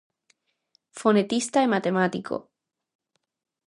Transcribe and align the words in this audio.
Fonetista 0.99 1.57
e 1.65 1.71
matemático. 1.73 2.35